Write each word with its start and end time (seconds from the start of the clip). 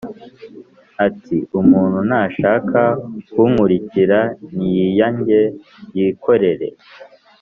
Ati 1.05 1.37
umuntu 1.59 1.99
nashaka 2.09 2.81
kunkurikira 3.33 4.19
niyiyange 4.55 5.39
yikorere 5.97 6.67